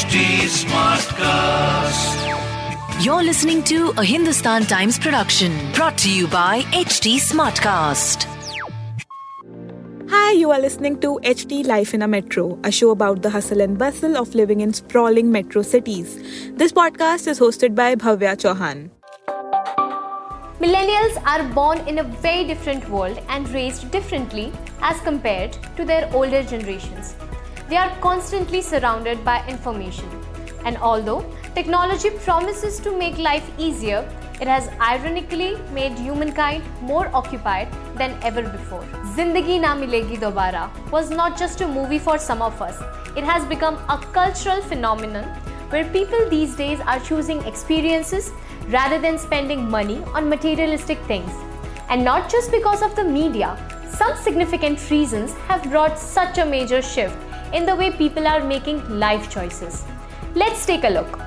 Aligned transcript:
HT 0.00 0.18
Smartcast. 0.48 2.16
You're 3.04 3.22
listening 3.22 3.62
to 3.64 3.90
a 3.98 4.02
Hindustan 4.02 4.62
Times 4.62 4.98
production 4.98 5.52
brought 5.74 5.98
to 5.98 6.10
you 6.10 6.26
by 6.26 6.62
HT 6.72 7.16
Smartcast. 7.16 8.24
Hi, 10.08 10.32
you 10.32 10.50
are 10.52 10.58
listening 10.58 10.98
to 11.00 11.20
HT 11.22 11.66
Life 11.66 11.92
in 11.92 12.00
a 12.00 12.08
Metro, 12.08 12.58
a 12.64 12.72
show 12.72 12.92
about 12.92 13.20
the 13.20 13.28
hustle 13.28 13.60
and 13.60 13.76
bustle 13.76 14.16
of 14.16 14.34
living 14.34 14.62
in 14.62 14.72
sprawling 14.72 15.30
metro 15.30 15.60
cities. 15.60 16.16
This 16.54 16.72
podcast 16.72 17.26
is 17.26 17.38
hosted 17.38 17.74
by 17.74 17.94
Bhavya 17.94 18.36
Chauhan. 18.44 18.88
Millennials 20.60 21.22
are 21.26 21.42
born 21.52 21.86
in 21.86 21.98
a 21.98 22.04
very 22.04 22.44
different 22.46 22.88
world 22.88 23.20
and 23.28 23.46
raised 23.50 23.90
differently 23.90 24.50
as 24.80 24.98
compared 25.02 25.58
to 25.76 25.84
their 25.84 26.10
older 26.14 26.42
generations. 26.42 27.16
They 27.70 27.76
are 27.76 27.96
constantly 28.00 28.62
surrounded 28.62 29.24
by 29.24 29.46
information. 29.46 30.08
And 30.64 30.76
although 30.78 31.24
technology 31.54 32.10
promises 32.10 32.80
to 32.80 32.90
make 32.90 33.16
life 33.16 33.48
easier, 33.58 34.00
it 34.40 34.48
has 34.48 34.68
ironically 34.80 35.56
made 35.72 35.96
humankind 35.96 36.64
more 36.82 37.08
occupied 37.14 37.68
than 37.94 38.18
ever 38.22 38.42
before. 38.42 38.82
Zindagi 39.14 39.60
Na 39.60 39.76
Milegi 39.76 40.18
Dobara 40.18 40.64
was 40.90 41.10
not 41.10 41.38
just 41.38 41.60
a 41.60 41.68
movie 41.68 42.00
for 42.00 42.18
some 42.18 42.42
of 42.42 42.60
us, 42.60 42.82
it 43.16 43.22
has 43.22 43.46
become 43.46 43.76
a 43.88 43.98
cultural 44.18 44.60
phenomenon 44.62 45.24
where 45.70 45.84
people 45.92 46.28
these 46.28 46.56
days 46.56 46.80
are 46.80 46.98
choosing 46.98 47.40
experiences 47.44 48.32
rather 48.70 48.98
than 48.98 49.16
spending 49.16 49.70
money 49.70 50.02
on 50.12 50.28
materialistic 50.28 50.98
things. 51.02 51.30
And 51.88 52.02
not 52.02 52.28
just 52.28 52.50
because 52.50 52.82
of 52.82 52.96
the 52.96 53.04
media, 53.04 53.56
some 53.90 54.16
significant 54.16 54.90
reasons 54.90 55.34
have 55.48 55.70
brought 55.70 56.00
such 56.00 56.38
a 56.38 56.44
major 56.44 56.82
shift 56.82 57.16
in 57.52 57.66
the 57.66 57.74
way 57.74 57.90
people 57.90 58.26
are 58.26 58.42
making 58.44 58.78
life 58.98 59.30
choices. 59.30 59.84
Let's 60.34 60.64
take 60.64 60.84
a 60.84 60.88
look. 60.88 61.18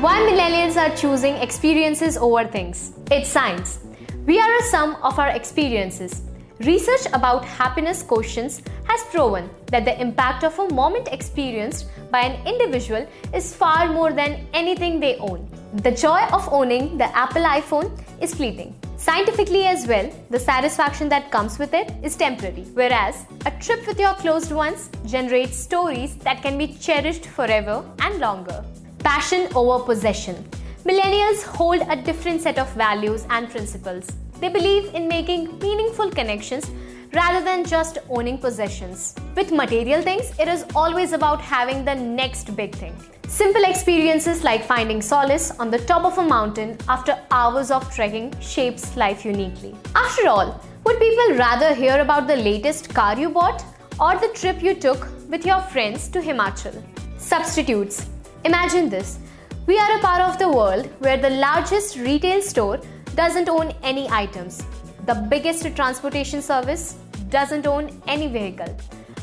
Why 0.00 0.18
millennials 0.28 0.76
are 0.76 0.96
choosing 0.96 1.36
experiences 1.36 2.16
over 2.16 2.44
things? 2.44 2.92
It's 3.10 3.28
science. 3.28 3.80
We 4.26 4.40
are 4.40 4.56
a 4.56 4.62
sum 4.64 4.96
of 5.02 5.18
our 5.18 5.28
experiences. 5.28 6.22
Research 6.60 7.06
about 7.12 7.44
happiness 7.44 8.04
quotients 8.04 8.62
has 8.84 9.02
proven 9.10 9.50
that 9.66 9.84
the 9.84 10.00
impact 10.00 10.44
of 10.44 10.56
a 10.60 10.68
moment 10.74 11.08
experienced 11.10 11.86
by 12.12 12.20
an 12.20 12.46
individual 12.46 13.06
is 13.34 13.54
far 13.54 13.88
more 13.92 14.12
than 14.12 14.46
anything 14.54 15.00
they 15.00 15.16
own. 15.18 15.48
The 15.82 15.90
joy 15.90 16.20
of 16.32 16.48
owning 16.52 16.98
the 16.98 17.16
Apple 17.16 17.42
iPhone 17.42 17.90
is 18.20 18.34
fleeting. 18.34 18.76
Scientifically, 19.02 19.66
as 19.66 19.84
well, 19.88 20.08
the 20.30 20.38
satisfaction 20.38 21.08
that 21.08 21.28
comes 21.32 21.58
with 21.58 21.74
it 21.74 21.92
is 22.04 22.14
temporary, 22.14 22.62
whereas 22.74 23.26
a 23.46 23.50
trip 23.58 23.84
with 23.84 23.98
your 23.98 24.14
closed 24.14 24.52
ones 24.52 24.90
generates 25.04 25.58
stories 25.58 26.14
that 26.18 26.40
can 26.40 26.56
be 26.56 26.68
cherished 26.74 27.26
forever 27.26 27.84
and 27.98 28.20
longer. 28.20 28.64
Passion 29.00 29.48
over 29.56 29.84
possession. 29.84 30.48
Millennials 30.84 31.42
hold 31.42 31.82
a 31.88 32.00
different 32.00 32.42
set 32.42 32.60
of 32.60 32.72
values 32.74 33.26
and 33.28 33.50
principles. 33.50 34.06
They 34.38 34.48
believe 34.48 34.94
in 34.94 35.08
making 35.08 35.58
meaningful 35.58 36.08
connections 36.12 36.70
rather 37.14 37.44
than 37.44 37.64
just 37.64 37.98
owning 38.08 38.38
possessions. 38.38 39.14
With 39.36 39.52
material 39.52 40.02
things, 40.02 40.32
it 40.38 40.48
is 40.48 40.64
always 40.74 41.12
about 41.12 41.40
having 41.40 41.84
the 41.84 41.94
next 41.94 42.54
big 42.56 42.74
thing. 42.74 42.94
Simple 43.28 43.64
experiences 43.64 44.44
like 44.44 44.64
finding 44.64 45.00
solace 45.00 45.50
on 45.58 45.70
the 45.70 45.78
top 45.78 46.04
of 46.04 46.18
a 46.18 46.22
mountain 46.22 46.76
after 46.88 47.18
hours 47.30 47.70
of 47.70 47.92
trekking 47.94 48.32
shapes 48.40 48.96
life 48.96 49.24
uniquely. 49.24 49.74
After 49.94 50.28
all, 50.28 50.60
would 50.84 50.98
people 50.98 51.36
rather 51.36 51.74
hear 51.74 52.00
about 52.00 52.26
the 52.26 52.36
latest 52.36 52.92
car 52.92 53.18
you 53.18 53.30
bought 53.30 53.64
or 54.00 54.16
the 54.16 54.28
trip 54.34 54.62
you 54.62 54.74
took 54.74 55.08
with 55.28 55.46
your 55.46 55.60
friends 55.60 56.08
to 56.08 56.20
Himachal? 56.20 56.82
Substitutes. 57.18 58.06
Imagine 58.44 58.88
this. 58.88 59.18
We 59.66 59.78
are 59.78 59.96
a 59.96 60.00
part 60.00 60.20
of 60.20 60.38
the 60.38 60.48
world 60.48 60.86
where 60.98 61.16
the 61.16 61.30
largest 61.30 61.96
retail 61.96 62.42
store 62.42 62.80
doesn't 63.14 63.48
own 63.48 63.72
any 63.82 64.08
items. 64.10 64.62
The 65.04 65.14
biggest 65.14 65.64
transportation 65.74 66.40
service 66.40 66.94
doesn't 67.28 67.66
own 67.66 68.00
any 68.06 68.28
vehicle. 68.28 68.76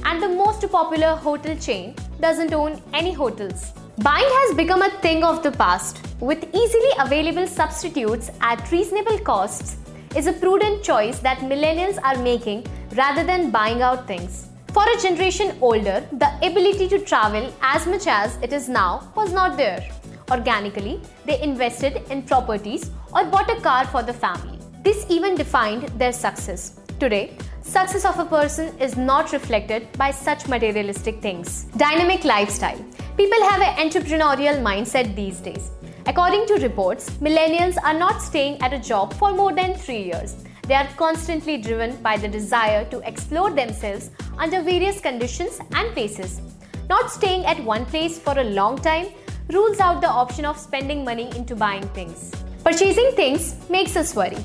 And 0.04 0.22
the 0.22 0.28
most 0.28 0.70
popular 0.70 1.16
hotel 1.16 1.56
chain 1.56 1.96
doesn't 2.20 2.54
own 2.54 2.82
any 2.94 3.14
hotels. 3.14 3.72
Buying 4.00 4.32
has 4.42 4.58
become 4.58 4.82
a 4.82 4.90
thing 5.02 5.24
of 5.24 5.42
the 5.42 5.52
past. 5.52 6.02
With 6.20 6.44
easily 6.54 6.92
available 7.00 7.48
substitutes 7.48 8.30
at 8.42 8.70
reasonable 8.72 9.20
costs, 9.20 9.78
is 10.16 10.28
a 10.28 10.34
prudent 10.34 10.84
choice 10.84 11.20
that 11.20 11.38
millennials 11.40 11.98
are 12.04 12.18
making 12.24 12.66
rather 12.96 13.24
than 13.24 13.52
buying 13.52 13.82
out 13.82 14.08
things. 14.08 14.50
For 14.74 14.84
a 14.84 15.02
generation 15.02 15.58
older, 15.62 16.06
the 16.12 16.30
ability 16.46 16.90
to 16.90 17.00
travel 17.00 17.54
as 17.62 17.88
much 17.88 18.08
as 18.08 18.38
it 18.42 18.52
is 18.52 18.68
now 18.68 19.12
was 19.16 19.32
not 19.32 19.56
there. 19.56 19.88
Organically, 20.32 21.00
they 21.26 21.42
invested 21.42 22.04
in 22.12 22.24
properties 22.24 22.92
or 23.14 23.26
bought 23.26 23.50
a 23.50 23.62
car 23.62 23.86
for 23.88 24.04
the 24.04 24.14
family. 24.14 24.59
This 24.82 25.06
even 25.10 25.36
defined 25.36 25.84
their 26.00 26.14
success. 26.14 26.80
Today, 27.02 27.38
success 27.62 28.06
of 28.06 28.18
a 28.18 28.26
person 28.26 28.78
is 28.80 28.96
not 28.96 29.34
reflected 29.34 29.92
by 29.98 30.12
such 30.12 30.48
materialistic 30.48 31.22
things. 31.22 31.66
Dynamic 31.76 32.24
lifestyle. 32.24 32.78
People 33.18 33.44
have 33.44 33.62
an 33.62 33.76
entrepreneurial 33.76 34.62
mindset 34.62 35.16
these 35.18 35.40
days. 35.42 35.72
According 36.06 36.48
to 36.48 36.54
reports, 36.56 37.10
millennials 37.22 37.78
are 37.84 37.94
not 37.94 38.22
staying 38.22 38.62
at 38.62 38.72
a 38.72 38.80
job 38.80 39.14
for 39.16 39.34
more 39.34 39.54
than 39.54 39.74
three 39.74 40.02
years. 40.04 40.38
They 40.64 40.76
are 40.76 40.88
constantly 40.96 41.58
driven 41.58 42.02
by 42.02 42.16
the 42.16 42.30
desire 42.30 42.86
to 42.86 43.00
explore 43.00 43.52
themselves 43.52 44.12
under 44.38 44.62
various 44.62 45.02
conditions 45.02 45.60
and 45.74 45.92
places. 45.94 46.40
Not 46.88 47.12
staying 47.12 47.46
at 47.46 47.62
one 47.66 47.86
place 47.86 48.18
for 48.18 48.40
a 48.40 48.44
long 48.46 48.78
time 48.78 49.08
rules 49.50 49.82
out 49.82 50.00
the 50.00 50.08
option 50.08 50.46
of 50.46 50.58
spending 50.58 51.04
money 51.04 51.30
into 51.36 51.54
buying 51.54 51.88
things. 51.90 52.32
Purchasing 52.64 53.12
things 53.16 53.56
makes 53.70 53.98
us 53.98 54.16
worry. 54.16 54.38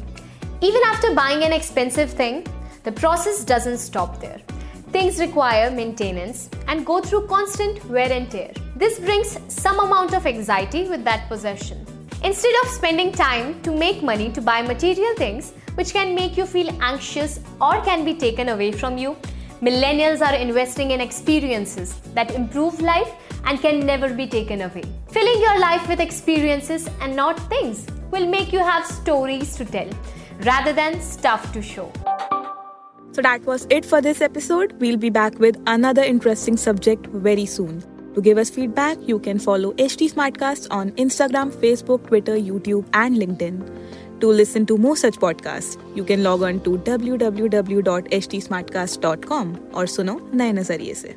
Even 0.61 0.83
after 0.87 1.15
buying 1.15 1.43
an 1.43 1.53
expensive 1.53 2.11
thing, 2.11 2.47
the 2.85 2.93
process 2.93 3.45
doesn't 3.45 3.79
stop 3.79 4.21
there. 4.21 4.41
Things 4.93 5.19
require 5.19 5.71
maintenance 5.71 6.49
and 6.69 6.87
go 6.87 7.01
through 7.01 7.27
constant 7.27 7.85
wear 7.87 8.11
and 8.11 8.31
tear. 8.31 8.53
This 8.77 8.99
brings 8.99 9.39
some 9.49 9.81
amount 9.81 10.15
of 10.15 10.27
anxiety 10.27 10.89
with 10.89 11.05
that 11.05 11.29
possession. 11.29 11.85
Instead 12.23 12.55
of 12.63 12.71
spending 12.71 13.11
time 13.11 13.61
to 13.63 13.73
make 13.73 14.03
money 14.03 14.31
to 14.33 14.41
buy 14.41 14.63
material 14.63 15.15
things 15.17 15.53
which 15.75 15.93
can 15.93 16.15
make 16.15 16.37
you 16.37 16.47
feel 16.47 16.71
anxious 16.81 17.41
or 17.61 17.81
can 17.83 18.05
be 18.05 18.15
taken 18.15 18.51
away 18.51 18.71
from 18.71 18.97
you, 18.97 19.17
millennials 19.61 20.25
are 20.25 20.35
investing 20.35 20.93
in 20.93 21.01
experiences 21.01 21.97
that 22.15 22.31
improve 22.31 22.81
life 22.81 23.13
and 23.45 23.61
can 23.61 23.85
never 23.85 24.15
be 24.15 24.27
taken 24.27 24.63
away. 24.63 24.85
Filling 25.09 25.41
your 25.41 25.59
life 25.59 25.87
with 25.89 26.01
experiences 26.01 26.89
and 27.01 27.15
not 27.15 27.39
things 27.51 27.87
will 28.11 28.27
make 28.27 28.53
you 28.53 28.61
have 28.61 28.87
stories 28.87 29.57
to 29.57 29.65
tell 29.65 29.89
rather 30.42 30.74
than 30.74 31.00
stuff 31.02 31.52
to 31.54 31.62
show. 31.62 31.92
So 33.12 33.22
that 33.22 33.46
was 33.46 33.68
it 33.70 33.86
for 33.86 34.02
this 34.02 34.22
episode. 34.22 34.74
We'll 34.80 34.98
be 34.98 35.10
back 35.10 35.40
with 35.40 35.58
another 35.68 36.04
interesting 36.04 36.58
subject 36.58 37.08
very 37.08 37.46
soon. 37.46 37.84
To 38.16 38.22
give 38.22 38.38
us 38.38 38.50
feedback, 38.50 38.98
you 39.08 39.20
can 39.20 39.40
follow 39.40 39.74
HT 39.74 40.14
Smartcast 40.14 40.68
on 40.72 40.92
Instagram, 40.92 41.52
Facebook, 41.52 42.08
Twitter, 42.08 42.36
YouTube, 42.36 42.86
and 42.94 43.18
LinkedIn. 43.18 43.62
To 44.20 44.28
listen 44.28 44.66
to 44.66 44.78
more 44.78 44.98
such 44.98 45.16
podcasts, 45.16 45.78
you 45.96 46.04
can 46.04 46.24
log 46.24 46.44
on 46.44 46.60
to 46.62 46.78
www.htsmartcast.com 46.78 49.60
or 49.74 49.86
suno 49.86 50.20
नए 50.34 50.52
नजरिए 50.54 50.94
से. 50.94 51.16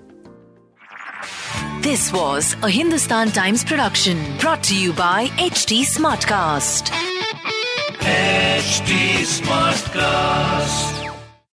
This 1.82 2.12
was 2.12 2.54
a 2.62 2.70
Hindustan 2.70 3.32
Times 3.32 3.64
production 3.64 4.18
brought 4.38 4.62
to 4.64 4.74
you 4.76 4.92
by 4.92 5.28
HT 5.38 5.84
Smartcast. 5.96 6.92
HT 8.57 9.21
Smartcast. 9.21 10.96